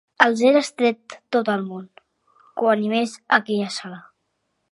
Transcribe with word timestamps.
Els 0.25 0.39
era 0.51 0.61
estret 0.67 1.17
tot 1.35 1.51
el 1.57 1.65
món, 1.73 1.83
quant 2.63 2.83
i 2.87 2.91
més 2.97 3.15
aquella 3.39 3.71
sala. 3.79 4.01